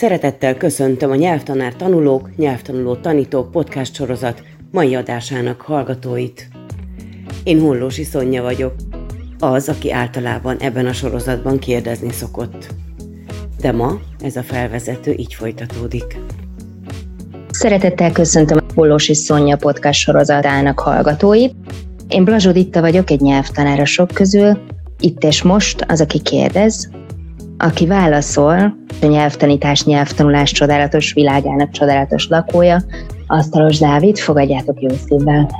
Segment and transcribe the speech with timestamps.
[0.00, 6.48] Szeretettel köszöntöm a Nyelvtanár Tanulók, Nyelvtanuló Tanítók podcast sorozat mai adásának hallgatóit.
[7.44, 8.74] Én Hollósi Szonya vagyok,
[9.38, 12.66] az, aki általában ebben a sorozatban kérdezni szokott.
[13.60, 16.18] De ma ez a felvezető így folytatódik.
[17.50, 21.54] Szeretettel köszöntöm a Hollósi Szonya podcast sorozatának hallgatóit.
[22.08, 24.58] Én Blazsó Ditta vagyok, egy nyelvtanár sok közül.
[25.00, 26.90] Itt és most az, aki kérdez,
[27.58, 32.82] aki válaszol, a nyelvtanítás, nyelvtanulás csodálatos világának csodálatos lakója,
[33.26, 35.50] Asztalos Dávid, fogadjátok jó szívvel.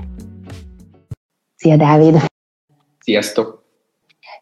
[1.57, 2.17] Szia Dávid!
[2.98, 3.65] Sziasztok!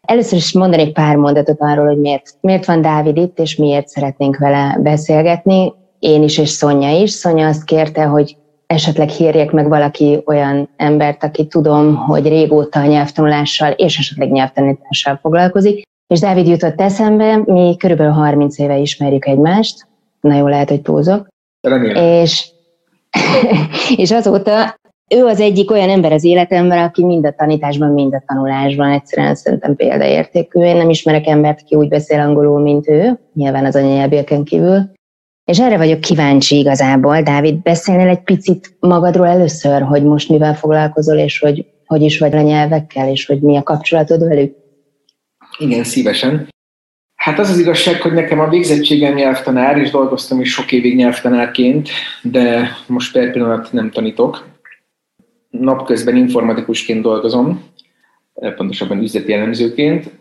[0.01, 4.37] Először is mondanék pár mondatot arról, hogy miért, miért van Dávid itt, és miért szeretnénk
[4.37, 5.73] vele beszélgetni.
[5.99, 7.11] Én is, és Szonya is.
[7.11, 8.37] Szonya azt kérte, hogy
[8.67, 15.19] esetleg hírjek meg valaki olyan embert, aki tudom, hogy régóta a nyelvtanulással és esetleg nyelvtanítással
[15.21, 19.87] foglalkozik, és Dávid jutott eszembe, mi körülbelül 30 éve ismerjük egymást,
[20.21, 21.27] na jó lehet, hogy túlzok.
[21.61, 22.03] Remélem.
[22.03, 22.49] És,
[23.95, 24.79] és azóta
[25.15, 29.35] ő az egyik olyan ember az életemben, aki mind a tanításban, mind a tanulásban egyszerűen
[29.35, 30.59] szerintem példaértékű.
[30.59, 34.91] Én nem ismerek embert, aki úgy beszél angolul, mint ő, nyilván az anyanyelvűeken kívül.
[35.45, 37.21] És erre vagyok kíváncsi igazából.
[37.21, 42.35] Dávid, beszélnél egy picit magadról először, hogy most mivel foglalkozol, és hogy hogy is vagy
[42.35, 44.55] a nyelvekkel, és hogy mi a kapcsolatod velük?
[45.59, 46.47] Igen, szívesen.
[47.15, 51.89] Hát az az igazság, hogy nekem a végzettségem nyelvtanár, és dolgoztam is sok évig nyelvtanárként,
[52.21, 54.47] de most per pillanat nem tanítok.
[55.49, 57.63] Napközben informatikusként dolgozom,
[58.33, 60.11] pontosabban üzleti elemzőként.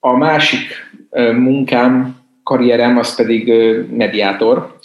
[0.00, 0.90] A másik
[1.32, 3.52] munkám, karrierem az pedig
[3.90, 4.78] mediátor,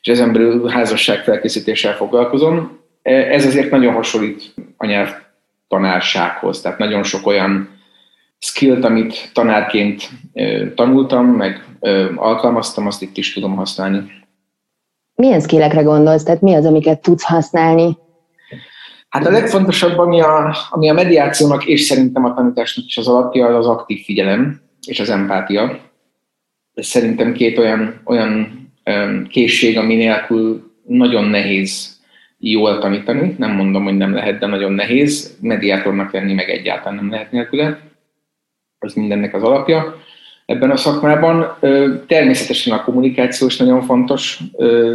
[0.00, 2.78] és ezen belül házasságfelkészítéssel foglalkozom.
[3.02, 7.80] Ez azért nagyon hasonlít a nyelvtanársághoz, tehát nagyon sok olyan
[8.42, 10.08] skillt, amit tanárként
[10.74, 11.64] tanultam, meg
[12.16, 14.02] alkalmaztam, azt itt is tudom használni.
[15.14, 16.22] Milyen skillekre gondolsz?
[16.22, 17.96] Tehát mi az, amiket tudsz használni?
[19.08, 23.46] Hát a legfontosabb, ami a, ami a mediációnak és szerintem a tanításnak is az alapja,
[23.46, 25.78] az aktív figyelem és az empátia.
[26.74, 28.60] Ez szerintem két olyan, olyan
[29.28, 32.00] készség, ami nélkül nagyon nehéz
[32.38, 33.34] jól tanítani.
[33.38, 35.36] Nem mondom, hogy nem lehet, de nagyon nehéz.
[35.40, 37.91] Mediátornak lenni meg egyáltalán nem lehet nélküle
[38.82, 40.02] az mindennek az alapja
[40.46, 41.56] ebben a szakmában.
[42.06, 44.40] Természetesen a kommunikáció is nagyon fontos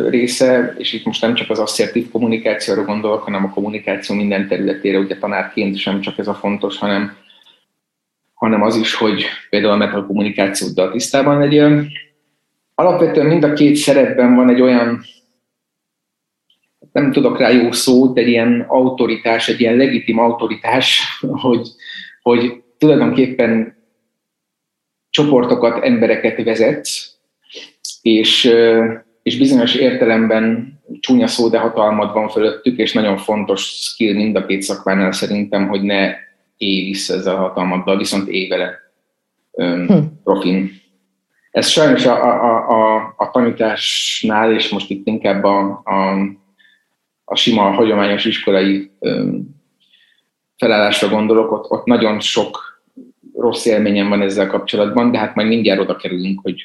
[0.09, 4.97] része, és itt most nem csak az asszertív kommunikációra gondolok, hanem a kommunikáció minden területére,
[4.97, 7.15] ugye tanárként sem csak ez a fontos, hanem,
[8.33, 11.85] hanem az is, hogy például a metakommunikációddal tisztában legyél.
[12.75, 15.01] Alapvetően mind a két szerepben van egy olyan,
[16.91, 21.01] nem tudok rá jó szót, egy ilyen autoritás, egy ilyen legitim autoritás,
[21.41, 21.67] hogy,
[22.21, 23.76] hogy tulajdonképpen
[25.17, 27.17] csoportokat, embereket vezetsz,
[28.01, 28.53] és,
[29.23, 34.45] és bizonyos értelemben csúnya szó, de hatalmad van fölöttük, és nagyon fontos skill mind a
[34.45, 36.15] két szakmánál szerintem, hogy ne
[36.57, 38.79] élj vissza ezzel a hatalmaddal, viszont élj vele
[39.51, 39.97] hm.
[40.23, 40.71] profin.
[41.51, 46.19] Ez sajnos a, a, a, a tanításnál, és most itt inkább a, a,
[47.25, 48.91] a sima, hagyományos iskolai
[50.57, 52.66] felállásra gondolok, ott, ott nagyon sok
[53.37, 56.55] rossz élményem van ezzel kapcsolatban, de hát majd mindjárt oda kerülünk, hogy,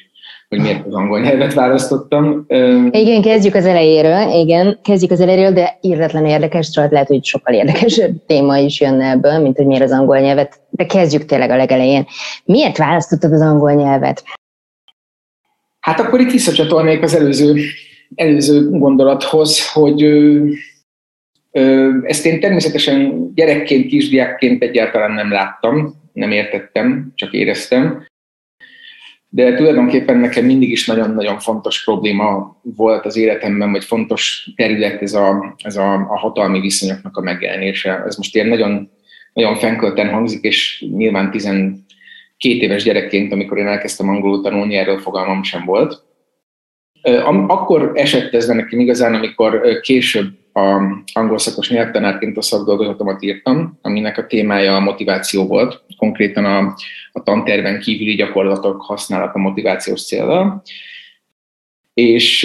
[0.49, 2.45] hogy miért az angol nyelvet választottam.
[2.91, 7.53] Igen, kezdjük az elejéről, igen, kezdjük az elejéről, de írdatlan érdekes, csak lehet, hogy sokkal
[7.53, 11.55] érdekesebb téma is jönne ebből, mint hogy miért az angol nyelvet, de kezdjük tényleg a
[11.55, 12.05] legelején.
[12.45, 14.23] Miért választottad az angol nyelvet?
[15.79, 17.55] Hát akkor itt visszacsatolnék az előző,
[18.15, 20.03] előző gondolathoz, hogy
[22.03, 28.05] ezt én természetesen gyerekként, kisdiákként egyáltalán nem láttam, nem értettem, csak éreztem.
[29.29, 35.13] De tulajdonképpen nekem mindig is nagyon-nagyon fontos probléma volt az életemben, vagy fontos terület ez
[35.13, 38.03] a, ez a, a hatalmi viszonyoknak a megjelenése.
[38.05, 38.91] Ez most ilyen nagyon,
[39.33, 41.83] nagyon fenkölten hangzik, és nyilván 12
[42.37, 46.03] éves gyerekként, amikor én elkezdtem angolul tanulni, erről fogalmam sem volt.
[47.47, 50.81] Akkor esett ez nekem igazán, amikor később a
[51.13, 56.75] angol szakos nyelvtanárként a szakdolgozatomat írtam, aminek a témája a motiváció volt, konkrétan a,
[57.11, 60.61] a tanterven kívüli gyakorlatok használata motivációs célra.
[61.93, 62.39] És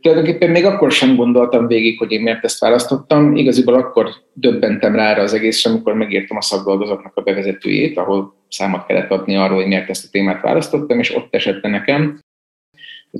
[0.00, 3.36] tulajdonképpen még akkor sem gondoltam végig, hogy én miért ezt választottam.
[3.36, 9.10] Igaziból akkor döbbentem rá az egészre, amikor megírtam a szakdolgozatnak a bevezetőjét, ahol számot kellett
[9.10, 12.20] adni arról, hogy miért ezt a témát választottam, és ott esett nekem,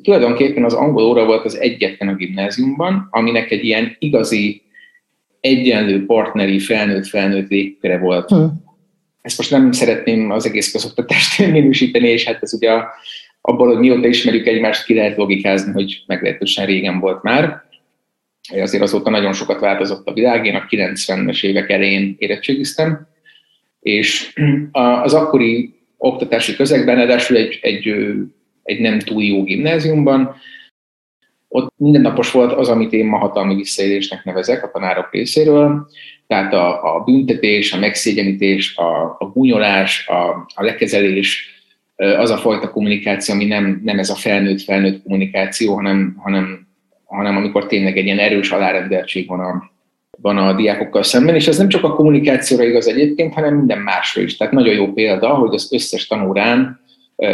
[0.03, 4.63] tulajdonképpen az angol óra volt az egyetlen a gimnáziumban, aminek egy ilyen igazi,
[5.41, 8.29] egyenlő partneri, felnőtt-felnőtt légköre volt.
[8.29, 8.65] Hmm.
[9.23, 12.89] Ezt most nem szeretném az egész közoktatást minősíteni, és hát ez ugye a,
[13.41, 17.63] abból, hogy mióta ismerjük egymást, ki lehet logikázni, hogy meglehetősen régen volt már.
[18.53, 23.09] Azért azóta nagyon sokat változott a világ, én a 90-es évek elején érettségiztem,
[23.81, 24.33] és
[24.73, 27.95] az akkori oktatási közegben, ráadásul egy, egy,
[28.65, 30.37] egy nem túl jó gimnáziumban,
[31.49, 35.87] ott mindennapos volt az, amit én ma hatalmi visszaélésnek nevezek a tanárok részéről,
[36.27, 41.49] tehát a, a büntetés, a megszégyenítés, a, a gúnyolás, a, a lekezelés,
[41.97, 46.67] az a fajta kommunikáció, ami nem, nem ez a felnőtt-felnőtt kommunikáció, hanem, hanem,
[47.05, 49.71] hanem amikor tényleg egy ilyen erős alárendeltség van a,
[50.21, 54.23] van a diákokkal szemben, és ez nem csak a kommunikációra igaz egyébként, hanem minden másra
[54.23, 54.37] is.
[54.37, 56.84] Tehát nagyon jó példa, hogy az összes tanórán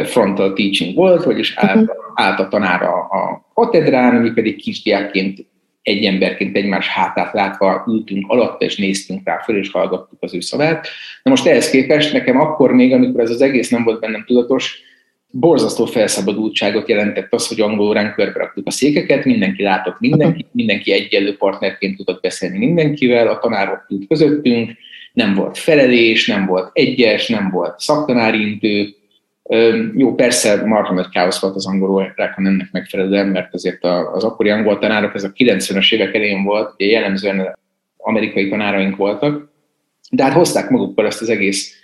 [0.05, 1.97] frontal teaching volt, vagyis állt, uh-huh.
[2.15, 5.47] állt a tanára a katedrán, mi pedig kisdiákként
[5.82, 10.41] egy emberként egymás hátát látva ültünk alatta, és néztünk rá föl, és hallgattuk az ő
[10.41, 10.88] szavát.
[11.23, 14.82] Na most ehhez képest nekem akkor még, amikor ez az egész nem volt bennem tudatos,
[15.32, 21.37] borzasztó felszabadultságot jelentett az, hogy angolul ránk körbe a székeket, mindenki látott mindenki, mindenki egyenlő
[21.37, 24.71] partnerként tudott beszélni mindenkivel, a tanárok ült közöttünk,
[25.12, 28.94] nem volt felelés, nem volt egyes, nem volt szaktanári intő,
[29.97, 34.50] jó, persze marha nagy káosz volt az angol órákon ennek megfelelően, mert azért az akkori
[34.50, 37.58] angol tanárok, ez a 90-es évek elején volt, ugye jellemzően
[37.97, 39.52] amerikai tanáraink voltak,
[40.11, 41.75] de hát hozták magukkal ezt az egész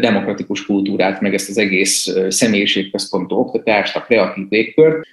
[0.00, 5.06] demokratikus kultúrát, meg ezt az egész személyiségközpontú oktatást, a kreatív légkört.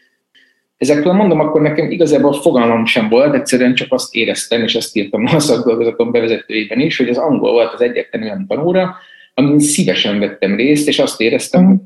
[0.78, 5.26] Ezekről mondom, akkor nekem igazából fogalmam sem volt, egyszerűen csak azt éreztem, és ezt írtam
[5.26, 8.96] a szakdolgozatom bevezetőjében is, hogy az angol volt az egyetlen olyan tanóra,
[9.34, 11.78] amin szívesen vettem részt, és azt éreztem, hogy,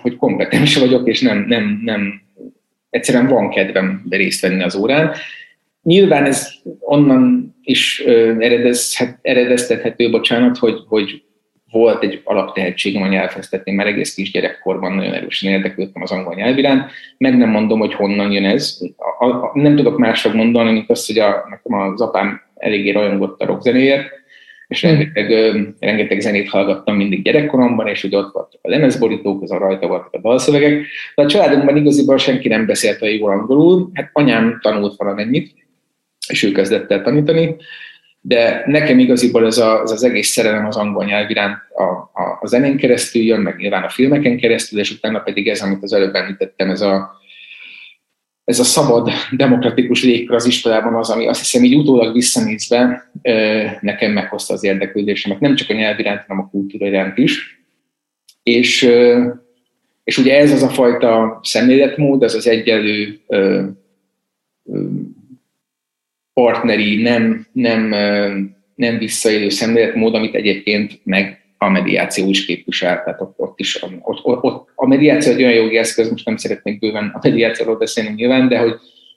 [0.00, 2.22] hogy kompetens vagyok, és nem, nem, nem,
[2.90, 5.12] egyszerűen van kedvem részt venni az órán.
[5.82, 6.48] Nyilván ez
[6.78, 8.00] onnan is
[8.38, 11.22] eredezhet, eredeztethető, bocsánat, hogy, hogy
[11.70, 16.90] volt egy alaptehetségem a nyelvheztetni, mert egész kisgyerekkorban nagyon erősen érdeklődtem az angol nyelv iránt.
[17.18, 18.78] Meg nem mondom, hogy honnan jön ez.
[19.18, 23.40] A, a, nem tudok másra mondani, mint azt, hogy a, nekem az apám eléggé rajongott
[23.40, 24.21] a rockzenéért,
[24.72, 25.30] és rengeteg,
[25.78, 30.18] rengeteg zenét hallgattam mindig gyerekkoromban, és ugye ott voltak a lemezborítók, a rajta voltak a
[30.18, 30.86] dalszövegek.
[31.14, 35.54] De a családunkban igaziból senki nem beszélt a jól angolul, hát anyám tanult valamennyit,
[36.28, 37.56] és ő kezdett el tanítani,
[38.20, 41.82] de nekem igaziból ez, a, ez az egész szerelem az angol nyelv iránt a,
[42.22, 45.82] a, a zenén keresztül jön, meg nyilván a filmeken keresztül, és utána pedig ez, amit
[45.82, 47.20] az előbb említettem, ez a,
[48.52, 53.10] ez a szabad, demokratikus légkör az iskolában az, ami azt hiszem így utólag visszanézve
[53.80, 57.64] nekem meghozta az érdeklődésemet, nem csak a nyelv iránt, hanem a kultúra iránt is.
[58.42, 58.88] És,
[60.04, 63.20] és ugye ez az a fajta szemléletmód, ez az egyenlő
[66.32, 67.88] partneri, nem, nem,
[68.74, 74.20] nem visszaélő szemléletmód, amit egyébként meg a mediáció is képvisel, tehát ott, ott is ott,
[74.22, 78.12] ott, ott, a mediáció egy olyan jogi eszköz, most nem szeretnék bőven a mediációról beszélni
[78.14, 78.74] nyilván, de hogy,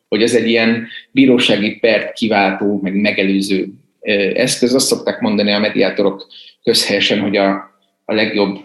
[0.07, 3.67] hogy ez egy ilyen bírósági pert kiváltó, meg megelőző
[4.35, 4.73] eszköz.
[4.73, 6.27] Azt szokták mondani a mediátorok
[6.63, 7.49] közhelyesen, hogy a,
[8.05, 8.57] a legjobb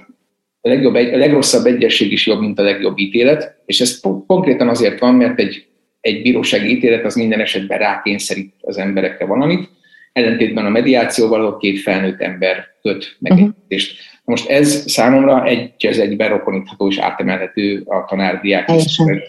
[0.61, 4.99] a, legjobb, a legrosszabb egyesség is jobb, mint a legjobb ítélet, és ez konkrétan azért
[4.99, 5.67] van, mert egy,
[6.00, 9.69] egy bírósági ítélet az minden esetben rákényszerít az emberekre valamit,
[10.12, 13.93] ellentétben a mediációval, ahol két felnőtt ember köt megegyezést.
[13.93, 14.09] Uh-huh.
[14.25, 18.70] Most ez számomra egy az egyben rokonítható és átemelhető a tanárdiák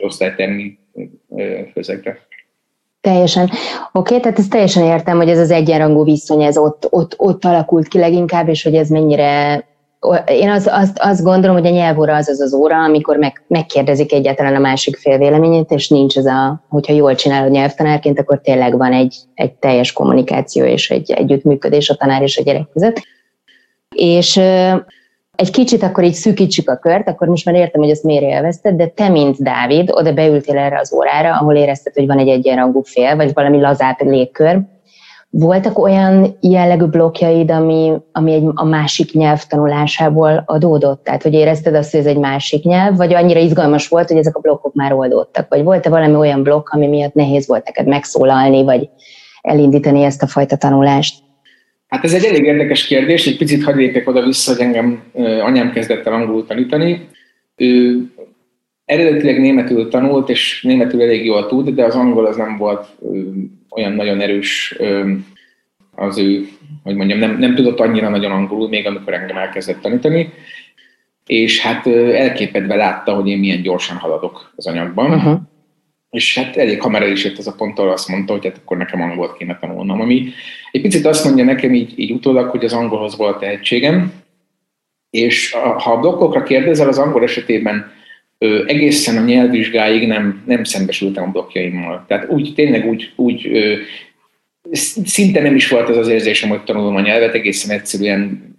[0.02, 0.78] osztálytermi
[1.74, 2.20] közegre.
[3.02, 3.44] Teljesen.
[3.44, 3.58] Oké,
[3.92, 7.88] okay, tehát ezt teljesen értem, hogy ez az egyenrangú viszony, ez ott, ott, ott alakult
[7.88, 9.64] ki leginkább, és hogy ez mennyire
[10.26, 14.14] én az, azt, azt gondolom, hogy a nyelvóra az az az óra, amikor meg, megkérdezik
[14.14, 18.78] egyáltalán a másik fél véleményét, és nincs ez a, hogyha jól csinálod nyelvtanárként, akkor tényleg
[18.78, 23.02] van egy, egy teljes kommunikáció és egy együttműködés a tanár és a gyerek között.
[23.96, 24.38] És
[25.36, 28.76] egy kicsit akkor így szűkítsük a kört, akkor most már értem, hogy ezt miért élvezted,
[28.76, 32.82] de te, mint Dávid, oda beültél erre az órára, ahol érezted, hogy van egy egyenrangú
[32.82, 34.60] fél, vagy valami lazább légkör,
[35.32, 41.04] voltak olyan jellegű blokkjaid, ami, ami egy, a másik nyelv tanulásából adódott?
[41.04, 44.36] Tehát, hogy érezted azt, hogy ez egy másik nyelv, vagy annyira izgalmas volt, hogy ezek
[44.36, 45.50] a blokkok már oldódtak?
[45.50, 48.90] Vagy volt-e valami olyan blokk, ami miatt nehéz volt neked megszólalni, vagy
[49.42, 51.24] elindítani ezt a fajta tanulást?
[51.88, 55.04] Hát ez egy elég érdekes kérdés, egy picit hadd lépek oda-vissza, hogy engem
[55.44, 57.08] anyám kezdett el angolul tanítani.
[57.56, 58.00] Ő
[58.86, 62.88] eredetileg németül tanult, és németül elég jól tud, de az angol az nem volt
[63.72, 64.76] olyan nagyon erős
[65.96, 66.48] az ő,
[66.84, 70.34] hogy mondjam, nem, nem tudott annyira nagyon angolul, még amikor engem elkezdett tanítani,
[71.26, 75.40] és hát elképedve látta, hogy én milyen gyorsan haladok az anyagban, uh-huh.
[76.10, 78.58] és hát elég hamar el is jött az a pont, ahol azt mondta, hogy hát
[78.58, 80.30] akkor nekem angolt kéne tanulnom, ami
[80.72, 84.14] egy picit azt mondja nekem így, így utólag, hogy az angolhoz volt tehetségem,
[85.10, 87.92] És ha a blokkokra kérdezel, az angol esetében
[88.44, 92.06] ö, egészen a nyelvvizsgáig nem, nem szembesültem a blokkjaimmal.
[92.08, 93.76] Tehát úgy, tényleg úgy, úgy ö,
[95.06, 98.56] szinte nem is volt az az érzésem, hogy tanulom a nyelvet, egészen egyszerűen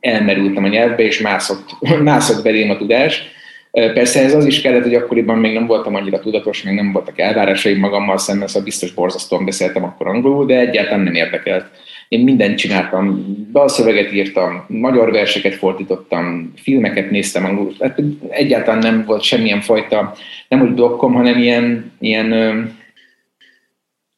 [0.00, 3.22] elmerültem a nyelvbe, és mászott, mászott belém a tudás.
[3.70, 7.18] Persze ez az is kellett, hogy akkoriban még nem voltam annyira tudatos, még nem voltak
[7.18, 11.66] elvárásaim magammal szemben, szóval biztos borzasztóan beszéltem akkor angolul, de egyáltalán nem érdekelt.
[12.12, 17.74] Én mindent csináltam, dalszöveget írtam, magyar verseket fordítottam, filmeket néztem angolul.
[17.80, 20.14] Hát egyáltalán nem volt semmilyen fajta,
[20.48, 22.26] nem úgy blokkom, hanem ilyen, ilyen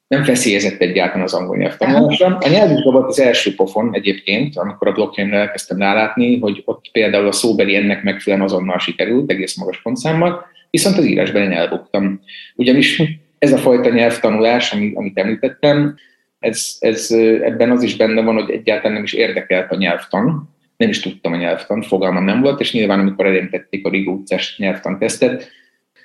[0.06, 2.38] nem feszélyezett egyáltalán az angol nyelvtanulásra.
[2.40, 7.26] A nyelvvizsga volt az első pofon egyébként, amikor a blokkjaimra elkezdtem rálátni, hogy ott például
[7.26, 12.20] a szóbeli ennek megfelelően azonnal sikerült, egész magas pontszámmal, viszont az írásban én elbuktam.
[12.54, 13.02] Ugyanis
[13.38, 15.96] ez a fajta nyelvtanulás, amit, amit említettem,
[16.44, 17.10] ez, ez,
[17.42, 21.32] ebben az is benne van, hogy egyáltalán nem is érdekelt a nyelvtan, nem is tudtam
[21.32, 25.48] a nyelvtan, fogalmam nem volt, és nyilván amikor elém tették a Riga utcás nyelvtan tesztet,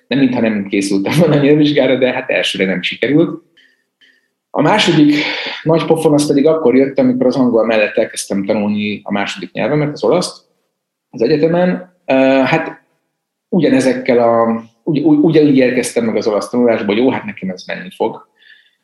[0.07, 3.43] nem mintha nem készültem volna a nyelvvizsgára, de hát elsőre nem sikerült.
[4.49, 5.15] A második
[5.63, 9.91] nagy pofon az pedig akkor jött, amikor az angol mellett elkezdtem tanulni a második nyelvemet,
[9.91, 10.45] az olaszt,
[11.09, 11.97] az egyetemen.
[12.45, 12.81] Hát
[13.49, 17.89] ugyanezekkel a, ugy, ugyanígy érkeztem meg az olasz tanulásba, hogy jó, hát nekem ez menni
[17.95, 18.28] fog.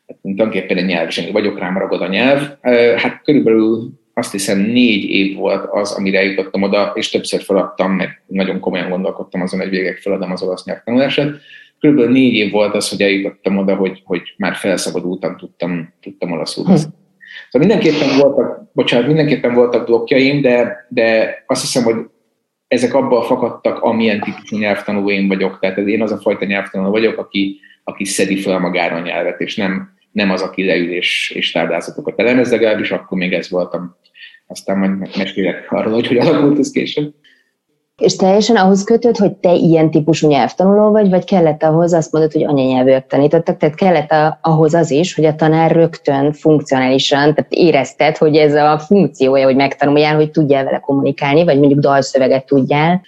[0.07, 2.57] Hát, tulajdonképpen egy nyelvzseni vagyok, rám ragad a nyelv.
[2.97, 8.23] Hát körülbelül azt hiszem négy év volt az, amire jutottam oda, és többször feladtam, meg
[8.27, 11.29] nagyon komolyan gondolkodtam azon, hogy végig feladom az olasz nyelvtanulását
[11.79, 11.99] kb.
[11.99, 16.65] négy év volt az, hogy eljutottam oda, hogy, hogy már felszabadultam, tudtam, tudtam olaszul.
[16.65, 21.95] Szóval mindenképpen voltak, bocsánat, mindenképpen voltak blokkjaim, de, de azt hiszem, hogy
[22.67, 25.59] ezek abban fakadtak, amilyen típusú nyelvtanuló én vagyok.
[25.59, 29.55] Tehát én az a fajta nyelvtanuló vagyok, aki, aki szedi fel magára a nyelvet, és
[29.55, 33.95] nem, nem az, aki leül és, és táblázatokat elemez, legalábbis akkor még ez voltam.
[34.47, 37.13] Aztán majd mesélek arról, hogy hogy alakult ez később.
[37.97, 42.31] És teljesen ahhoz kötött, hogy te ilyen típusú nyelvtanuló vagy, vagy kellett ahhoz azt mondod,
[42.31, 47.53] hogy anyanyelvűek tanítottak, tehát kellett a, ahhoz az is, hogy a tanár rögtön funkcionálisan, tehát
[47.53, 53.01] érezted, hogy ez a funkciója, hogy megtanuljál, hogy tudjál vele kommunikálni, vagy mondjuk dalszöveget tudjál.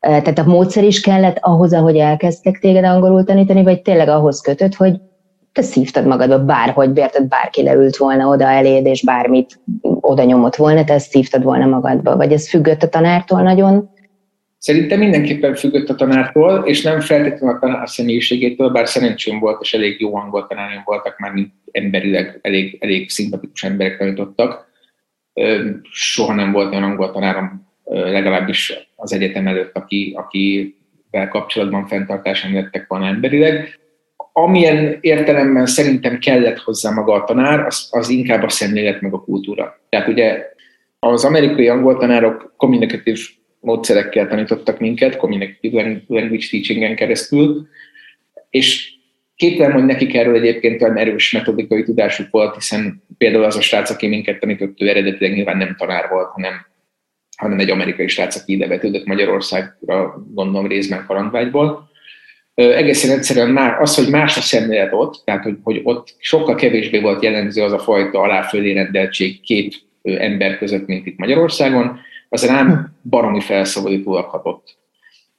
[0.00, 4.74] Tehát a módszer is kellett ahhoz, ahogy elkezdtek téged angolul tanítani, vagy tényleg ahhoz kötött,
[4.74, 5.00] hogy
[5.58, 10.84] te szívtad magadba bárhogy, bérted bárki leült volna oda eléd, és bármit oda nyomott volna,
[10.84, 13.90] te ezt szívtad volna magadba, vagy ez függött a tanártól nagyon?
[14.58, 19.74] Szerintem mindenképpen függött a tanártól, és nem feltétlenül a tanár személyiségétől, bár szerencsém volt, és
[19.74, 24.66] elég jó angol tanáraim voltak, már mint emberileg elég, elég szimpatikus emberek tanítottak.
[25.90, 32.84] Soha nem volt olyan angol tanárom, legalábbis az egyetem előtt, aki, akivel kapcsolatban fenntartásom lettek
[32.88, 33.78] volna emberileg
[34.42, 39.20] amilyen értelemben szerintem kellett hozzá maga a tanár, az, az inkább a szemlélet meg a
[39.20, 39.80] kultúra.
[39.88, 40.42] Tehát ugye
[40.98, 43.18] az amerikai angol tanárok kommunikatív
[43.60, 47.68] módszerekkel tanítottak minket, communicative language teachingen keresztül,
[48.50, 48.92] és
[49.36, 53.90] képtelen, hogy nekik erről egyébként olyan erős metodikai tudásuk volt, hiszen például az a srác,
[53.90, 56.52] aki minket tanított, ő eredetileg nyilván nem tanár volt, hanem,
[57.36, 61.87] hanem egy amerikai srác, aki ide vetődött Magyarországra, gondolom részben kalandvágyból
[62.62, 67.00] egészen egyszerűen már az, hogy más a szemlélet ott, tehát hogy, hogy ott sokkal kevésbé
[67.00, 71.98] volt jellemző az a fajta aláfölé rendeltség két ember között, mint itt Magyarországon,
[72.28, 74.76] az rám baromi felszabadítóak hatott.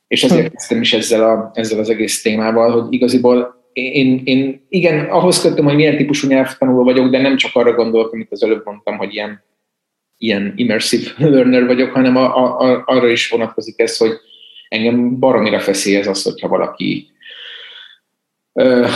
[0.08, 0.52] És azért hm.
[0.52, 5.66] kezdtem is ezzel, a, ezzel az egész témával, hogy igaziból én, én igen, ahhoz kötöm,
[5.66, 9.14] hogy milyen típusú nyelvtanuló vagyok, de nem csak arra gondolok, amit az előbb mondtam, hogy
[9.14, 9.44] ilyen,
[10.18, 14.12] ilyen immersive learner vagyok, hanem a, a, arra is vonatkozik ez, hogy,
[14.70, 17.08] engem baromira feszélyez az, hogyha valaki
[18.54, 18.88] ö,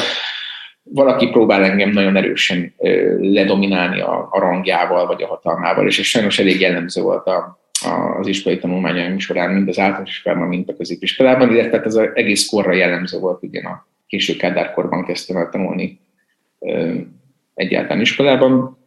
[0.83, 6.05] valaki próbál engem nagyon erősen ö, ledominálni a, a rangjával vagy a hatalmával, és ez
[6.05, 10.69] sajnos elég jellemző volt a, a, az iskolai tanulmányaim során, mind az általános iskolában, mind
[10.69, 15.49] a középiskolában, illetve ez az egész korra jellemző volt, ugye a késő kádárkorban kezdtem el
[15.49, 15.99] tanulni
[16.59, 16.93] ö,
[17.53, 18.77] egyáltalán iskolában.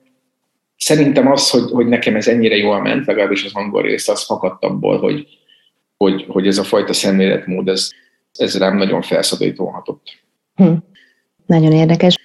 [0.76, 4.64] Szerintem az, hogy, hogy nekem ez ennyire jól ment, legalábbis az angol rész, az fakadt
[4.64, 5.26] abból, hogy,
[5.96, 7.88] hogy, hogy ez a fajta szemléletmód, ez,
[8.32, 10.02] ez rám nagyon felszabadító hatott.
[10.54, 10.72] Hm.
[11.46, 12.18] Nagyon érdekes.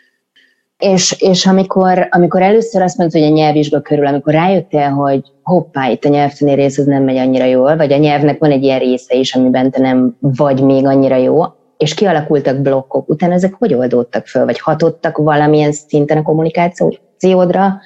[0.78, 5.90] És, és amikor, amikor először azt mondtad, hogy a nyelvvizsga körül, amikor rájöttél, hogy hoppá,
[5.90, 8.80] itt a nyelvtani rész az nem megy annyira jól, vagy a nyelvnek van egy ilyen
[8.80, 11.44] része is, amiben te nem vagy még annyira jó,
[11.78, 17.80] és kialakultak blokkok, utána ezek hogy oldódtak föl, vagy hatottak valamilyen szinten a kommunikációdra,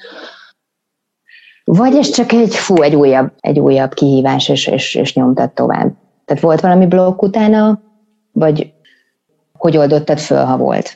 [1.68, 5.92] vagy ez csak egy, fú, egy újabb, egy újabb kihívás, és, és, és nyomtad tovább.
[6.24, 7.82] Tehát volt valami blokk utána,
[8.32, 8.72] vagy
[9.52, 10.94] hogy oldottad föl, ha volt?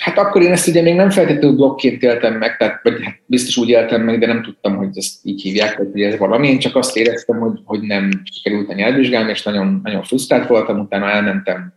[0.00, 3.56] Hát akkor én ezt ugye még nem feltétlenül blokként éltem meg, tehát vagy hát biztos
[3.56, 6.48] úgy éltem meg, de nem tudtam, hogy ezt így hívják, hogy ez valami.
[6.48, 10.78] Én csak azt éreztem, hogy, hogy nem sikerült a nyelvvizsgám, és nagyon, nagyon frusztrált voltam.
[10.78, 11.72] Utána elmentem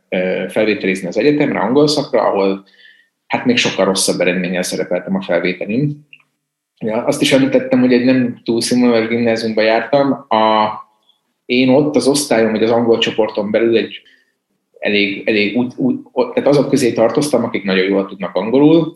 [0.48, 2.66] felvételizni az egyetemre, angol szakra, ahol
[3.28, 6.07] hát még sokkal rosszabb eredménnyel szerepeltem a felvételim.
[6.80, 10.12] Ja, azt is említettem, hogy egy nem túl színvonalas gimnáziumba jártam.
[10.12, 10.70] A,
[11.46, 14.02] én ott az osztályom, vagy az angol csoporton belül egy
[14.80, 18.96] elég, elég úgy, úgy, tehát azok közé tartoztam, akik nagyon jól tudnak angolul,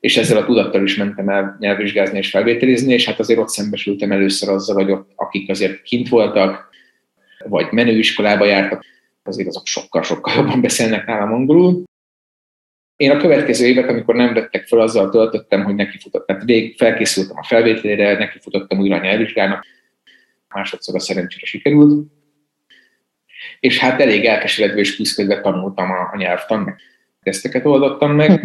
[0.00, 4.12] és ezzel a tudattal is mentem el nyelvvizsgázni és felvételizni, és hát azért ott szembesültem
[4.12, 6.68] először azzal, hogy ott, akik azért kint voltak,
[7.48, 8.84] vagy menőiskolába jártak,
[9.22, 11.82] azért azok sokkal-sokkal jobban beszélnek nálam angolul.
[13.02, 17.36] Én a következő évet, amikor nem vettek fel, azzal töltöttem, hogy nekifutottam, tehát végig felkészültem
[17.36, 19.66] a felvételére, nekifutottam újra a nyelvvizsgának,
[20.48, 22.06] másodszor a szerencsére sikerült,
[23.60, 26.76] és hát elég elkeseredve és küzdködve tanultam a, a nyelvtan, meg
[27.22, 28.40] teszteket oldottam meg.
[28.40, 28.44] Hm.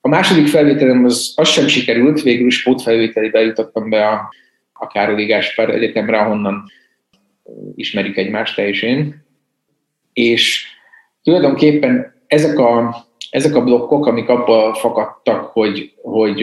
[0.00, 4.34] A második felvételem az, az sem sikerült, végül is pótfelvételibe jutottam be a,
[4.72, 6.64] a Károli Gáspár Egyetemre, ahonnan
[7.74, 9.26] ismerik egymást te és én.
[10.12, 10.66] És
[11.22, 12.96] tulajdonképpen ezek a,
[13.30, 16.42] ezek a blokkok, amik abban fakadtak, hogy, hogy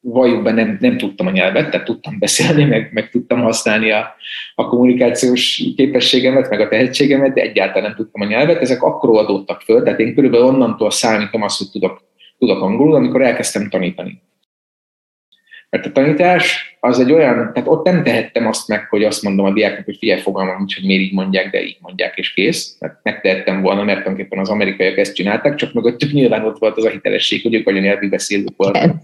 [0.00, 4.14] valójában nem, nem tudtam a nyelvet, tehát tudtam beszélni, meg, meg tudtam használni a,
[4.54, 8.60] a kommunikációs képességemet, meg a tehetségemet, de egyáltalán nem tudtam a nyelvet.
[8.60, 12.02] Ezek akkor adódtak föl, tehát én körülbelül onnantól számítom azt, hogy tudok,
[12.38, 14.22] tudok angolul, amikor elkezdtem tanítani.
[15.74, 19.46] Mert a tanítás az egy olyan, tehát ott nem tehettem azt meg, hogy azt mondom
[19.46, 22.76] a diáknak, hogy figyelj, fogalmam nincs, hogy miért így mondják, de így mondják, és kész.
[22.78, 26.84] Tehát megtehettem volna, mert tulajdonképpen az amerikaiak ezt csinálták, csak mögöttük nyilván ott volt az
[26.84, 28.96] a hitelesség, hogy ők anyanyelvi beszélők voltak.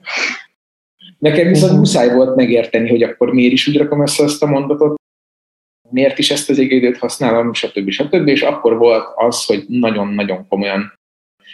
[1.19, 4.95] Nekem viszont muszáj volt megérteni, hogy akkor miért is úgy rakom össze ezt a mondatot,
[5.91, 7.91] miért is ezt az égődőt használom, stb.
[7.91, 8.29] stb.
[8.29, 10.99] És akkor volt az, hogy nagyon-nagyon komolyan.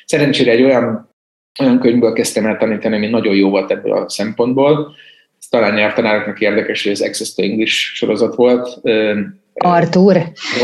[0.04, 1.14] Szerencsére egy olyan,
[1.58, 4.94] olyan könyvből kezdtem el tanítani, ami nagyon jó volt ebből a szempontból.
[5.38, 8.80] Ez talán nyelvtanároknak érdekes, hogy az Access to English sorozat volt.
[9.54, 10.16] Artur.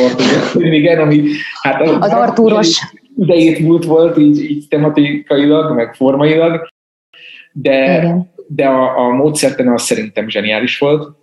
[0.04, 1.28] Artur, igen, ami
[1.62, 2.80] hát az, Artúros
[3.16, 6.68] idejét múlt volt így, így tematikailag, meg formailag,
[7.52, 11.16] de igen de a, a módszertan az szerintem zseniális volt,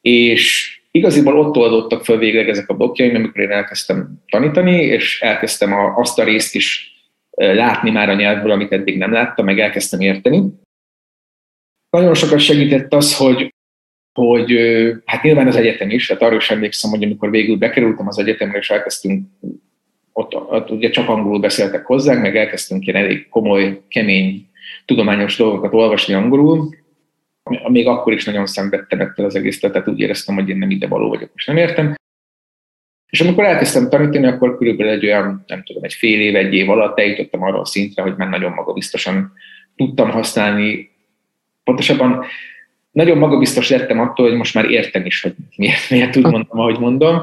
[0.00, 5.72] és igaziból ott oldottak föl végleg ezek a blokkjaim, amikor én elkezdtem tanítani, és elkezdtem
[5.72, 6.95] a, azt a részt is
[7.36, 10.42] látni már a nyelvből, amit eddig nem láttam, meg elkezdtem érteni.
[11.90, 13.54] Nagyon sokat segített az, hogy,
[14.18, 14.58] hogy
[15.04, 18.58] hát nyilván az egyetem is, tehát arra is emlékszem, hogy amikor végül bekerültem az egyetemre,
[18.58, 19.26] és elkezdtünk,
[20.12, 24.48] ott, ott ugye csak angolul beszéltek hozzánk, meg elkezdtünk ilyen elég komoly, kemény
[24.84, 26.74] tudományos dolgokat olvasni angolul,
[27.68, 30.86] még akkor is nagyon szenvedtem ettől az egész, tehát úgy éreztem, hogy én nem ide
[30.86, 31.94] való vagyok, és nem értem.
[33.10, 36.70] És amikor elkezdtem tanítani, akkor körülbelül egy olyan, nem tudom, egy fél év, egy év
[36.70, 39.32] alatt eljutottam arra a szintre, hogy már nagyon magabiztosan
[39.76, 40.90] tudtam használni.
[41.64, 42.24] Pontosabban
[42.90, 46.78] nagyon magabiztos lettem attól, hogy most már értem is, hogy miért, miért úgy mondom, ahogy
[46.78, 47.22] mondom.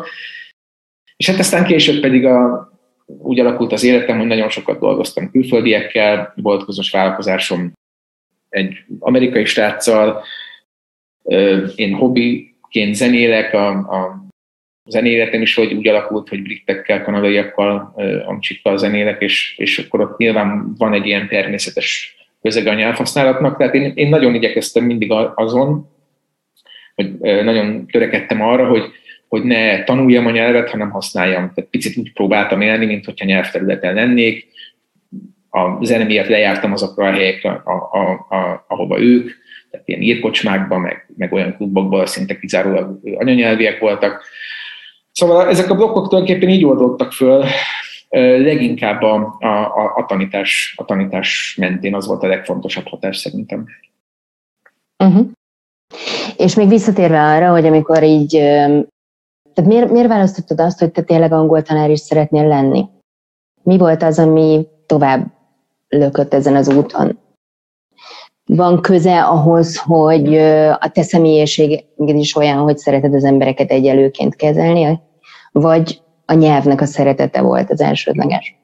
[1.18, 2.72] És hát aztán később pedig a,
[3.06, 7.74] úgy alakult az életem, hogy nagyon sokat dolgoztam külföldiekkel, volt közös vállalkozásom
[8.50, 10.24] egy amerikai sráccal,
[11.76, 14.23] én hobbiként zenélek, a, a
[14.86, 17.94] zenéletem is hogy úgy alakult, hogy britekkel, kanadaiakkal,
[18.26, 23.74] amcsikkal zenélek, és, és akkor ott nyilván van egy ilyen természetes közeg a nyelvhasználatnak, tehát
[23.74, 25.90] én, én nagyon igyekeztem mindig azon,
[26.96, 28.84] hogy nagyon törekedtem arra, hogy
[29.34, 31.52] hogy ne tanuljam a nyelvet, hanem használjam.
[31.54, 34.48] Tehát picit úgy próbáltam élni, mint hogyha nyelvterületen lennék.
[35.50, 39.32] A zene miatt lejártam azokra a helyekre, a, a, a, ahova ők,
[39.72, 44.24] tehát ilyen írkocsmákban, meg, meg olyan klubokban szinte kizárólag anyanyelviek voltak.
[45.14, 47.46] Szóval ezek a blokkok tulajdonképpen így oldottak föl,
[48.10, 53.66] leginkább a, a, a, tanítás, a tanítás mentén az volt a legfontosabb hatás szerintem.
[55.04, 55.28] Uh-huh.
[56.38, 58.42] És még visszatérve arra, hogy amikor így
[59.54, 62.86] tehát miért, miért választottad azt, hogy te tényleg angol tanár is szeretnél lenni?
[63.64, 65.32] Mi volt az, ami tovább
[65.88, 67.20] lökött ezen az úton?
[68.56, 70.38] Van köze ahhoz, hogy
[70.80, 75.00] a te személyiséged is olyan, hogy szereted az embereket egyelőként kezelni,
[75.52, 78.56] vagy a nyelvnek a szeretete volt az elsődleges?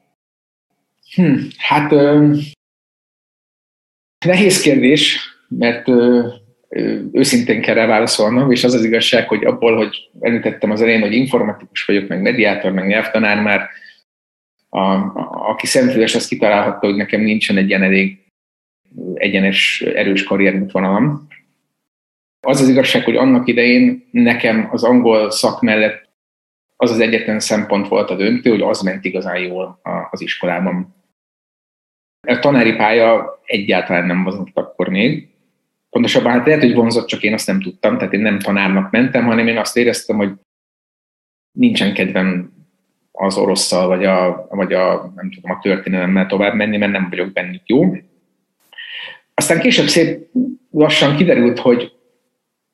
[1.14, 2.34] Hm, hát ö,
[4.26, 6.26] nehéz kérdés, mert ö,
[7.12, 11.12] őszintén kell rá válaszolnom, és az az igazság, hogy abból, hogy említettem az elején, hogy
[11.12, 13.68] informatikus vagyok, meg mediátor, meg nyelvtanár, már
[14.68, 18.19] a, a, aki szemfüles, az kitalálhatta, hogy nekem nincsen egy ilyen elég
[19.14, 21.28] egyenes, erős karrierútvonalam.
[22.46, 26.08] Az az igazság, hogy annak idején nekem az angol szak mellett
[26.76, 30.94] az az egyetlen szempont volt a döntő, hogy az ment igazán jól az iskolában.
[32.28, 35.28] A tanári pálya egyáltalán nem vonzott akkor még.
[35.90, 39.24] Pontosabban hát lehet, hogy vonzott, csak én azt nem tudtam, tehát én nem tanárnak mentem,
[39.24, 40.32] hanem én azt éreztem, hogy
[41.52, 42.52] nincsen kedvem
[43.12, 47.32] az orosszal, vagy a, vagy a, nem tudom, a történelemmel tovább menni, mert nem vagyok
[47.32, 47.96] bennük jó.
[49.40, 50.26] Aztán később szép
[50.70, 51.92] lassan kiderült, hogy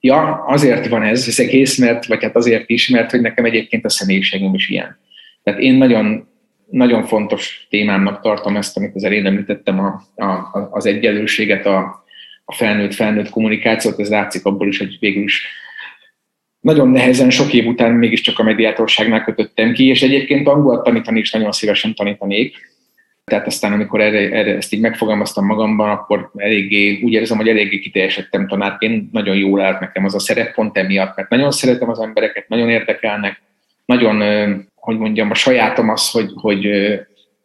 [0.01, 3.85] ja, azért van ez az egész, mert, vagy hát azért is, mert hogy nekem egyébként
[3.85, 4.99] a személyiségem is ilyen.
[5.43, 6.29] Tehát én nagyon,
[6.71, 12.05] nagyon fontos témámnak tartom ezt, amit az elén említettem, a, a, az egyenlőséget, a,
[12.45, 15.47] a felnőtt-felnőtt kommunikációt, ez látszik abból is, hogy végül is
[16.61, 21.31] nagyon nehezen, sok év után mégiscsak a mediátorságnál kötöttem ki, és egyébként angolt tanítani is
[21.31, 22.57] nagyon szívesen tanítanék.
[23.31, 27.79] Tehát aztán, amikor erre, erre ezt így megfogalmaztam magamban, akkor eléggé, úgy érzem, hogy eléggé
[27.79, 31.99] kiteljesedtem tanárként, nagyon jól állt nekem az a szerep pont emiatt, mert nagyon szeretem az
[31.99, 33.43] embereket, nagyon érdekelnek,
[33.85, 34.23] nagyon,
[34.75, 36.69] hogy mondjam, a sajátom az, hogy, hogy,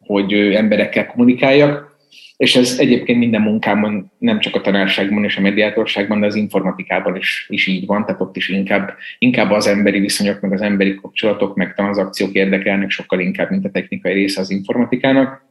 [0.00, 1.96] hogy emberekkel kommunikáljak,
[2.36, 7.16] és ez egyébként minden munkámban, nem csak a tanárságban és a mediátorságban, de az informatikában
[7.16, 10.94] is, is így van, tehát ott is inkább, inkább az emberi viszonyok, meg az emberi
[10.94, 15.50] kapcsolatok, meg tranzakciók érdekelnek sokkal inkább, mint a technikai része az informatikának.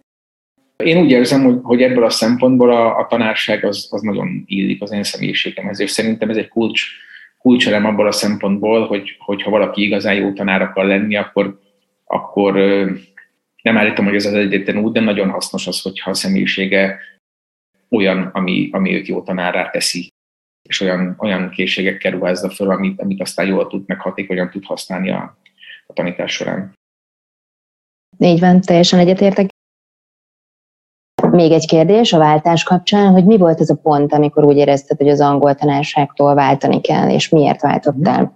[0.83, 4.81] Én úgy érzem, hogy, hogy ebből a szempontból a, a tanárság az, az nagyon illik
[4.81, 6.81] az én személyiségemhez, és szerintem ez egy kulcs,
[7.37, 11.59] kulcselem abból a szempontból, hogy, hogy ha valaki igazán jó tanár akar lenni, akkor,
[12.05, 12.53] akkor
[13.61, 16.99] nem állítom, hogy ez az egyetlen út, de nagyon hasznos az, hogyha a személyisége
[17.89, 20.09] olyan, ami, ami őt jó tanárá teszi,
[20.69, 25.11] és olyan, olyan készségekkel ruházza föl, amit, amit aztán jól tud, meg hatékonyan tud használni
[25.11, 25.37] a,
[25.87, 26.73] a tanítás során.
[28.17, 29.50] Így van, teljesen egyetértek.
[31.31, 34.97] Még egy kérdés a váltás kapcsán, hogy mi volt ez a pont, amikor úgy érezted,
[34.97, 38.33] hogy az angol tanárságtól váltani kell, és miért váltottál?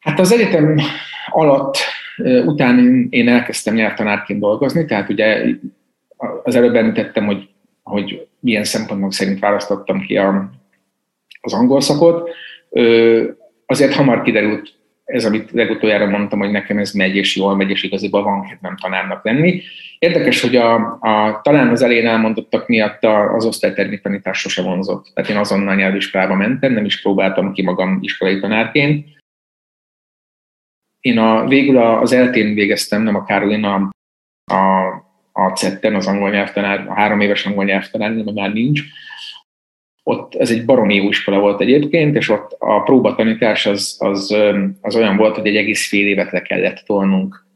[0.00, 0.78] Hát az egyetem
[1.30, 1.76] alatt
[2.44, 2.80] Utána
[3.10, 5.44] én elkezdtem nyelvtanárként dolgozni, tehát ugye
[6.42, 7.48] az előbb említettem, hogy,
[7.82, 10.50] hogy milyen szempontok szerint választottam ki a,
[11.40, 12.30] az angol szakot.
[13.66, 14.72] Azért hamar kiderült
[15.04, 18.76] ez, amit legutoljára mondtam, hogy nekem ez megy, és jól megy, és igaziból van kedvem
[18.76, 19.62] tanárnak lenni.
[19.98, 25.10] Érdekes, hogy a, a, talán az elején elmondottak miatt az osztálytermi tanítás sose vonzott.
[25.14, 29.14] Tehát én azonnal nyelviskolába mentem, nem is próbáltam ki magam iskolai tanárként
[31.04, 33.90] én a, végül az eltén végeztem, nem a Károlin, a,
[34.44, 34.88] a,
[35.32, 38.82] a CET-en, az angol nyelvtanár, a három éves angol nyelvtanár, nem már nincs.
[40.06, 44.36] Ott ez egy baromi jó iskola volt egyébként, és ott a próbatanítás az, az,
[44.80, 47.46] az olyan volt, hogy egy egész fél évet le kellett tolnunk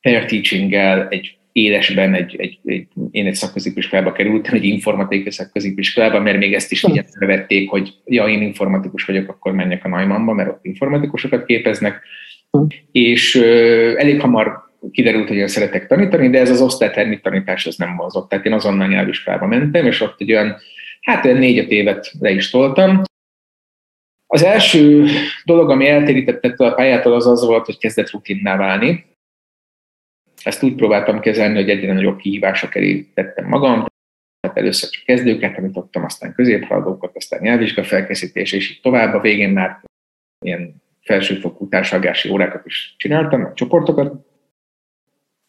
[0.00, 0.72] pair teaching
[1.08, 6.72] egy élesben, egy, egy, egy, én egy szakközépiskolába kerültem, egy informatikai szakközépiskolába, mert még ezt
[6.72, 11.44] is figyelembe vették, hogy ja, én informatikus vagyok, akkor menjek a Naimamba, mert ott informatikusokat
[11.44, 12.00] képeznek
[12.92, 13.34] és
[13.96, 18.28] elég hamar kiderült, hogy én szeretek tanítani, de ez az osztálytermi tanítás ez nem mozott.
[18.28, 20.56] Tehát én azonnal nyelviskolába mentem, és ott egy olyan,
[21.06, 23.02] hát négy-öt évet le is toltam.
[24.26, 25.06] Az első
[25.44, 29.04] dolog, ami eltérített a pályától, az az volt, hogy kezdett rutinná válni.
[30.42, 33.84] Ezt úgy próbáltam kezelni, hogy egyre nagyobb kihívások elé tettem magam.
[34.40, 39.14] Tehát először csak kezdőket tanítottam, aztán középhaladókat, aztán nyelvvizsga felkészítés, és így tovább.
[39.14, 39.80] A végén már
[40.44, 44.26] ilyen felsőfokú társadalmi órákat is csináltam, csoportokat.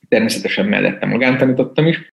[0.07, 2.15] Természetesen mellette magántanítottam is.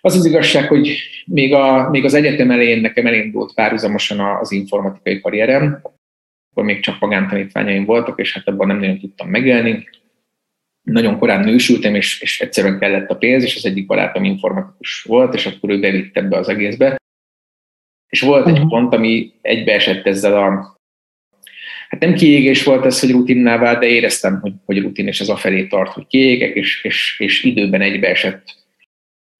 [0.00, 5.20] Az az igazság, hogy még, a, még az egyetem elején nekem elindult párhuzamosan az informatikai
[5.20, 5.80] karrierem,
[6.50, 9.88] akkor még csak magántanítványaim voltak, és hát abban nem nagyon tudtam megélni.
[10.82, 15.34] Nagyon korán nősültem, és, és egyszerűen kellett a pénz, és az egyik barátom informatikus volt,
[15.34, 16.96] és akkor ő bevitt ebbe az egészbe.
[18.08, 18.68] És volt egy uh-huh.
[18.68, 20.76] pont, ami egybeesett ezzel a
[21.88, 25.28] hát nem kiégés volt ez, hogy rutinná vált, de éreztem, hogy, hogy rutin, és ez
[25.28, 28.65] a felé tart, hogy kiégek, és, és, és időben egybeesett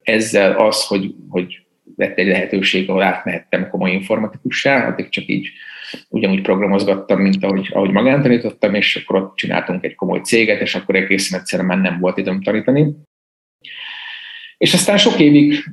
[0.07, 1.67] ezzel az, hogy, hogy
[1.97, 5.49] lett egy lehetőség, ahol átmehettem komoly informatikussá, addig csak így
[6.09, 10.95] ugyanúgy programozgattam, mint ahogy, ahogy magántanítottam, és akkor ott csináltunk egy komoly céget, és akkor
[10.95, 12.95] egészen egyszerűen már nem volt időm tanítani.
[14.59, 15.65] És aztán sok évig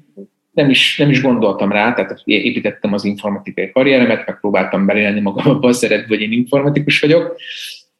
[0.52, 5.70] nem is, nem is gondoltam rá, tehát építettem az informatikai karrieremet, megpróbáltam belélni magam abban
[5.70, 7.36] a szerepbe, hogy én informatikus vagyok.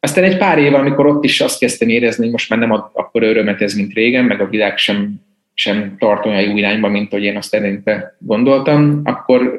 [0.00, 2.90] Aztán egy pár év, amikor ott is azt kezdtem érezni, hogy most már nem ad
[2.92, 5.20] akkor örömet ez, mint régen, meg a világ sem,
[5.54, 9.58] sem tart olyan jó irányba, mint hogy én azt eleinte gondoltam, akkor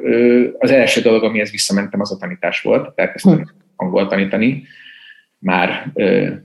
[0.58, 2.92] az első dolog, amihez visszamentem, az a tanítás volt.
[2.94, 4.62] Elkezdtem angol tanítani,
[5.38, 5.92] már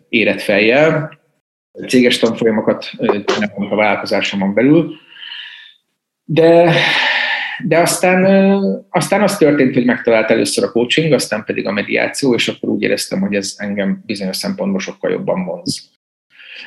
[0.09, 1.19] érett fejjel.
[1.87, 2.89] Céges tanfolyamokat
[3.25, 4.93] csináltam a vállalkozásomon belül,
[6.23, 6.73] de,
[7.63, 8.25] de aztán,
[8.89, 12.81] aztán az történt, hogy megtalált először a coaching, aztán pedig a mediáció, és akkor úgy
[12.81, 15.89] éreztem, hogy ez engem bizonyos szempontból sokkal jobban vonz.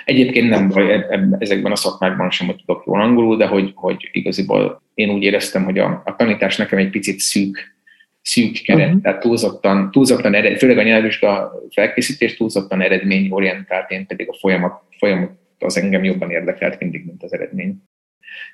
[0.05, 1.07] Egyébként nem baj
[1.39, 5.65] ezekben a szakmákban sem, hogy tudok jól angolul, de hogy, hogy igaziból én úgy éreztem,
[5.65, 7.75] hogy a, a tanítás nekem egy picit szűk,
[8.23, 9.03] szűk keret, uh-huh.
[9.03, 15.31] tehát túlzottan, túlzottan ered, főleg a nyelvvizsga felkészítés túlzottan eredményorientált, én pedig a folyamat, folyamat
[15.59, 17.77] az engem jobban érdekelt mindig, mint az eredmény.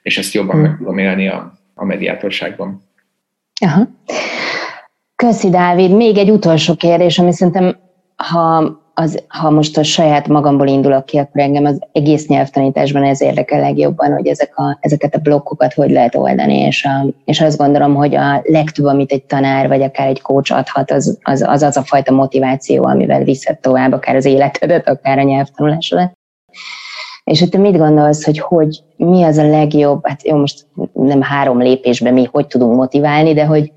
[0.03, 0.70] És ezt jobban uh-huh.
[0.70, 2.83] meg tudom élni a, a mediátorságban.
[3.61, 3.88] Aha.
[5.16, 5.96] Köszi, Dávid.
[5.96, 7.76] Még egy utolsó kérdés, ami szerintem,
[8.16, 13.20] ha az, ha most a saját magamból indulok ki, akkor engem az egész nyelvtanításban ez
[13.20, 17.58] érdekel legjobban, hogy ezek a, ezeket a blokkokat hogy lehet oldani, és, a, és azt
[17.58, 21.62] gondolom, hogy a legtöbb, amit egy tanár vagy akár egy coach adhat, az az, az,
[21.62, 26.12] az a fajta motiváció, amivel viszed tovább akár az életedet, akár a nyelvtanulásodat.
[27.24, 31.22] És hogy te mit gondolsz, hogy, hogy mi az a legjobb, hát jó, most nem
[31.22, 33.72] három lépésben mi hogy tudunk motiválni, de hogy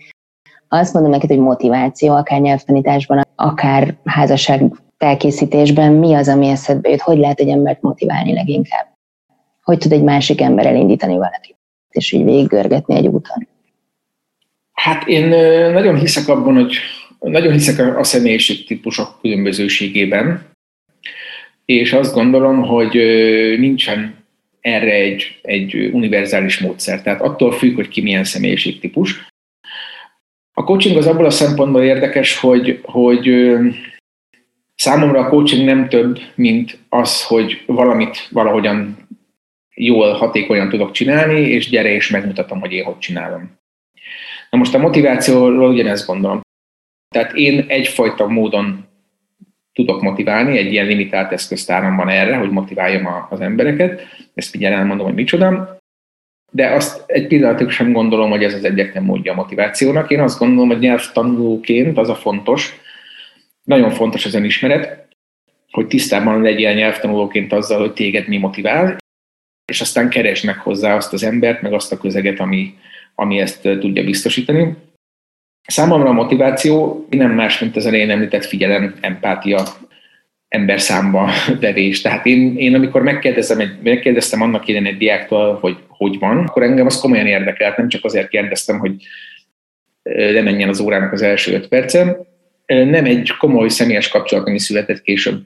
[0.68, 7.02] azt mondom neked, hogy motiváció, akár nyelvtanításban, akár házasság felkészítésben mi az, ami eszedbe jut,
[7.02, 8.88] hogy lehet egy embert motiválni leginkább?
[9.62, 11.56] Hogy tud egy másik ember elindítani valakit,
[11.90, 13.48] és így végiggörgetni egy úton?
[14.74, 15.28] Hát én
[15.72, 16.76] nagyon hiszek abban, hogy
[17.20, 20.46] nagyon hiszek a személyiség típusok különbözőségében,
[21.66, 22.94] és azt gondolom, hogy
[23.60, 24.16] nincsen
[24.62, 27.02] erre egy, egy univerzális módszer.
[27.02, 29.28] Tehát attól függ, hogy ki milyen személyiségtípus.
[30.54, 33.56] A coaching az abból a szempontból érdekes, hogy, hogy
[34.84, 38.98] Számomra a coaching nem több, mint az, hogy valamit valahogyan
[39.76, 43.52] jól, hatékonyan tudok csinálni, és gyere és megmutatom, hogy én hogy csinálom.
[44.50, 46.42] Na most a motivációról ugyanezt gondolom.
[47.10, 48.86] Tehát én egyfajta módon
[49.74, 54.02] tudok motiválni, egy ilyen limitált eszköztáram van erre, hogy motiváljam az embereket,
[54.34, 55.78] ezt mindjárt elmondom, hogy micsoda,
[56.52, 60.12] de azt egy pillanatig sem gondolom, hogy ez az egyetlen módja a motivációnak.
[60.12, 62.82] Én azt gondolom, hogy nyelvtanulóként az a fontos,
[63.64, 65.08] nagyon fontos az önismeret,
[65.72, 68.98] hogy tisztában legyél nyelvtanulóként azzal, hogy téged mi motivál,
[69.72, 72.78] és aztán keresd meg hozzá azt az embert, meg azt a közeget, ami,
[73.16, 74.76] ami ezt tudja biztosítani.
[75.68, 79.64] Számomra a motiváció nem más, mint az elején említett figyelem, empátia,
[80.48, 82.02] ember számba vevés.
[82.02, 86.86] Tehát én, én amikor megkérdezem, megkérdeztem annak idején egy diáktól, hogy hogy van, akkor engem
[86.86, 89.06] az komolyan érdekelt, nem csak azért kérdeztem, hogy
[90.04, 92.28] lemenjen az órának az első öt percen,
[92.66, 95.46] nem egy komoly személyes kapcsolat, ami született később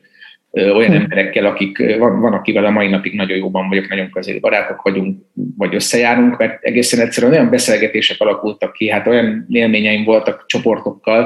[0.52, 1.02] olyan hm.
[1.02, 5.22] emberekkel, akik van, van, akivel a mai napig nagyon jóban vagyok, nagyon közeli barátok vagyunk,
[5.58, 11.26] vagy összejárunk, mert egészen egyszerűen olyan beszélgetések alakultak ki, hát olyan élményeim voltak csoportokkal.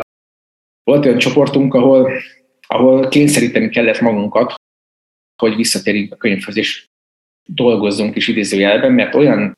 [0.83, 2.11] Volt olyan csoportunk, ahol,
[2.67, 4.53] ahol kényszeríteni kellett magunkat,
[5.41, 6.87] hogy visszatérjünk a könyvhöz, és
[7.45, 9.57] dolgozzunk is idézőjelben, mert olyan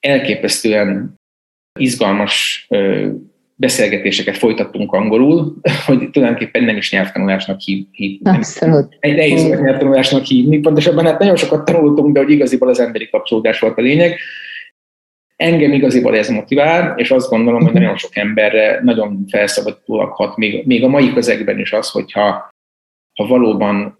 [0.00, 1.20] elképesztően
[1.78, 2.66] izgalmas
[3.62, 5.54] beszélgetéseket folytattunk angolul,
[5.86, 8.96] hogy tulajdonképpen nem is nyelvtanulásnak hív, hív Abszolút.
[9.00, 13.08] Egy nehéz volt nyelvtanulásnak hívni, pontosabban hát nagyon sokat tanultunk, de hogy igaziból az emberi
[13.08, 14.18] kapcsolódás volt a lényeg.
[15.36, 20.66] Engem igaziból ez motivál, és azt gondolom, hogy nagyon sok emberre nagyon felszabadulak hat, még,
[20.66, 22.50] még a mai közegben is az, hogyha
[23.14, 23.98] ha valóban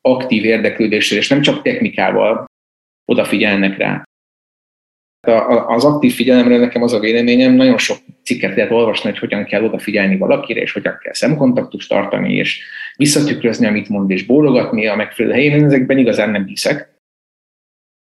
[0.00, 2.44] aktív érdeklődéssel, és nem csak technikával
[3.04, 4.07] odafigyelnek rá,
[5.66, 9.64] az aktív figyelemre nekem az a véleményem, nagyon sok cikket lehet olvasni, hogy hogyan kell
[9.64, 12.64] odafigyelni valakire, és hogyan kell szemkontaktust tartani, és
[12.96, 15.52] visszatükrözni, amit mond, és bólogatni a megfelelő helyén.
[15.52, 16.96] Én ezekben igazán nem hiszek.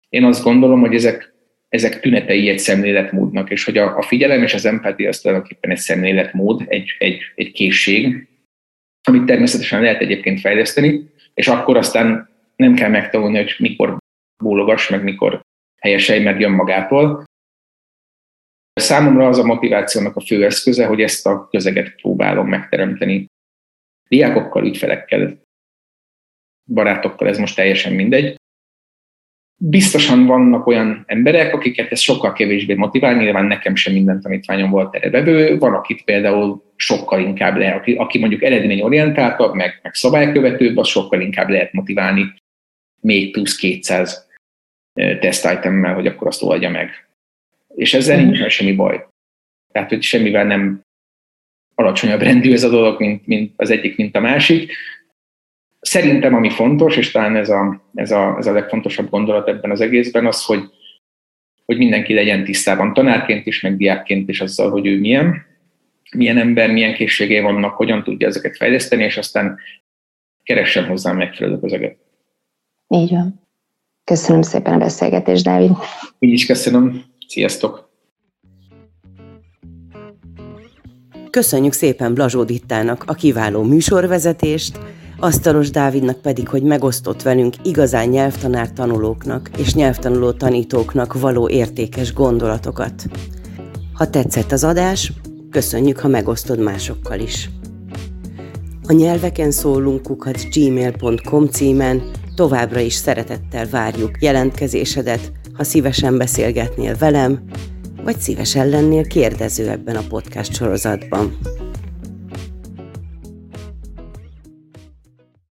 [0.08, 1.34] Én azt gondolom, hogy ezek,
[1.68, 5.76] ezek tünetei egy szemléletmódnak, és hogy a, a figyelem és az empátia az tulajdonképpen egy
[5.76, 8.28] szemléletmód, egy, egy, egy készség,
[9.02, 13.96] amit természetesen lehet egyébként fejleszteni, és akkor aztán nem kell megtanulni, hogy mikor
[14.42, 15.40] bólogass, meg mikor
[15.84, 17.24] helyesei meg jön magától.
[18.72, 23.26] Számomra az a motivációnak a fő eszköze, hogy ezt a közeget próbálom megteremteni.
[24.08, 25.38] Diákokkal, ügyfelekkel,
[26.72, 28.36] barátokkal, ez most teljesen mindegy.
[29.56, 34.94] Biztosan vannak olyan emberek, akiket ez sokkal kevésbé motivál, nyilván nekem sem minden tanítványom volt
[34.94, 40.76] erre vevő, van, akit például sokkal inkább lehet, aki, aki mondjuk eredményorientáltabb, meg, meg szabálykövetőbb,
[40.76, 42.34] az sokkal inkább lehet motiválni
[43.00, 44.32] még plusz 200
[44.94, 47.08] test itemmel, hogy akkor azt oldja meg.
[47.74, 48.24] És ezzel mm.
[48.24, 49.06] nincsen semmi baj.
[49.72, 50.82] Tehát, hogy semmivel nem
[51.74, 54.72] alacsonyabb rendű ez a dolog, mint, mint az egyik, mint a másik.
[55.80, 59.80] Szerintem, ami fontos, és talán ez a, ez a, ez a legfontosabb gondolat ebben az
[59.80, 60.62] egészben, az, hogy,
[61.64, 65.46] hogy mindenki legyen tisztában tanárként is, meg diákként is azzal, hogy ő milyen,
[66.16, 69.58] milyen ember, milyen készségei vannak, hogyan tudja ezeket fejleszteni, és aztán
[70.42, 71.96] keressen hozzá megfelelő közeget.
[72.88, 73.43] Így van.
[74.04, 75.70] Köszönöm szépen a beszélgetést, Dávid.
[76.18, 77.04] Én is köszönöm.
[77.28, 77.92] Sziasztok!
[81.30, 84.78] Köszönjük szépen Blazsó Dittának a kiváló műsorvezetést,
[85.18, 93.04] Asztalos Dávidnak pedig, hogy megosztott velünk igazán nyelvtanár tanulóknak és nyelvtanuló tanítóknak való értékes gondolatokat.
[93.92, 95.12] Ha tetszett az adás,
[95.50, 97.50] köszönjük, ha megosztod másokkal is.
[98.86, 102.02] A nyelveken szólunk kukat gmail.com címen
[102.34, 107.44] továbbra is szeretettel várjuk jelentkezésedet, ha szívesen beszélgetnél velem,
[108.04, 111.38] vagy szívesen lennél kérdező ebben a podcast sorozatban.